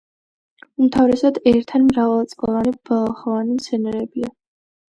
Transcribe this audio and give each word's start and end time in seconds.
უმთავრესად 0.85 1.37
ერთ 1.51 1.75
ან 1.81 1.85
მრავალწლოვანი 1.91 2.73
ბალახოვანი 2.91 3.61
მცენარეებია. 3.61 4.35